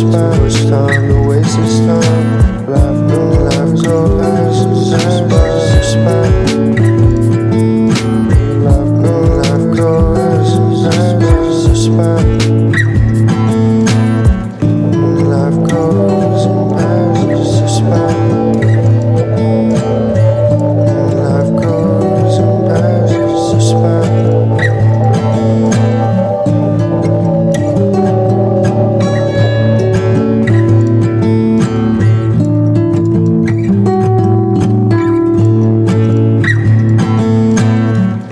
spent 0.00 0.70
time, 0.70 1.08
the 1.08 1.22
wasted 1.28 1.68
time. 1.86 2.19